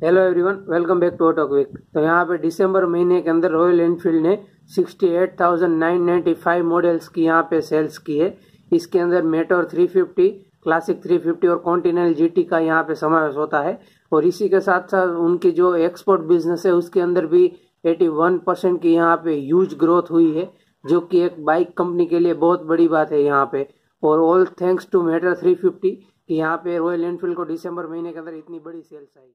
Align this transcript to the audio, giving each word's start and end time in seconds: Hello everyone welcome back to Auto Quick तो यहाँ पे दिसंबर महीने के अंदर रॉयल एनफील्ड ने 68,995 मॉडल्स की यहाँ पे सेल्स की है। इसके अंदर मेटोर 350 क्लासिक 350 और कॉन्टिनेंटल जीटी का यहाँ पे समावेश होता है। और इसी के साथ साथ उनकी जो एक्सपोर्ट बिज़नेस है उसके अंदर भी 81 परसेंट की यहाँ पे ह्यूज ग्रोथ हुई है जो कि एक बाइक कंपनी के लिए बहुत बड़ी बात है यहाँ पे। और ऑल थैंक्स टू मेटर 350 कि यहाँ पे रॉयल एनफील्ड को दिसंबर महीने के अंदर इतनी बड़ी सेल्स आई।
Hello 0.00 0.20
everyone 0.20 0.56
welcome 0.68 0.98
back 1.00 1.14
to 1.18 1.24
Auto 1.24 1.46
Quick 1.48 1.68
तो 1.94 2.00
यहाँ 2.00 2.24
पे 2.24 2.36
दिसंबर 2.38 2.84
महीने 2.86 3.20
के 3.22 3.30
अंदर 3.30 3.50
रॉयल 3.50 3.80
एनफील्ड 3.80 4.22
ने 4.22 4.34
68,995 4.74 6.62
मॉडल्स 6.62 7.06
की 7.08 7.22
यहाँ 7.24 7.42
पे 7.50 7.60
सेल्स 7.60 7.96
की 7.98 8.18
है। 8.18 8.28
इसके 8.72 8.98
अंदर 8.98 9.22
मेटोर 9.24 9.64
350 9.68 10.28
क्लासिक 10.64 11.00
350 11.02 11.48
और 11.48 11.58
कॉन्टिनेंटल 11.60 12.14
जीटी 12.14 12.42
का 12.44 12.58
यहाँ 12.58 12.82
पे 12.84 12.94
समावेश 12.94 13.36
होता 13.36 13.60
है। 13.60 13.78
और 14.12 14.24
इसी 14.24 14.48
के 14.48 14.60
साथ 14.60 14.90
साथ 14.90 15.16
उनकी 15.20 15.50
जो 15.52 15.74
एक्सपोर्ट 15.76 16.26
बिज़नेस 16.28 16.66
है 16.66 16.72
उसके 16.72 17.00
अंदर 17.00 17.26
भी 17.26 17.46
81 17.86 18.38
परसेंट 18.46 18.80
की 18.82 18.92
यहाँ 18.94 19.16
पे 19.24 19.38
ह्यूज 19.38 19.74
ग्रोथ 19.80 20.10
हुई 20.10 20.30
है 20.36 20.48
जो 20.84 21.00
कि 21.00 21.20
एक 21.20 21.44
बाइक 21.44 21.76
कंपनी 21.78 22.06
के 22.06 22.18
लिए 22.18 22.34
बहुत 22.44 22.66
बड़ी 22.66 22.88
बात 22.88 23.12
है 23.12 23.22
यहाँ 23.22 23.48
पे। 23.52 23.66
और 24.02 24.20
ऑल 24.20 24.46
थैंक्स 24.60 24.88
टू 24.92 25.02
मेटर 25.02 25.34
350 25.36 25.96
कि 26.28 26.34
यहाँ 26.34 26.56
पे 26.64 26.76
रॉयल 26.78 27.04
एनफील्ड 27.04 27.36
को 27.36 27.44
दिसंबर 27.46 27.86
महीने 27.86 28.12
के 28.12 28.18
अंदर 28.18 28.34
इतनी 28.34 28.58
बड़ी 28.60 28.82
सेल्स 28.82 29.08
आई। 29.18 29.32